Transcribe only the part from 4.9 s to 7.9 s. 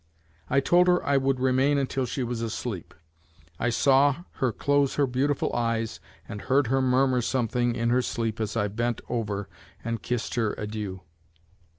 her beautiful eyes, and heard her murmur something